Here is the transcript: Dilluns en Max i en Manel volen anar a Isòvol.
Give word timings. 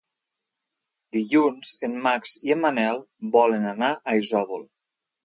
Dilluns 1.17 1.73
en 1.87 1.97
Max 2.07 2.33
i 2.47 2.53
en 2.55 2.63
Manel 2.63 2.97
volen 3.37 3.69
anar 3.73 3.91
a 3.95 4.17
Isòvol. 4.23 4.65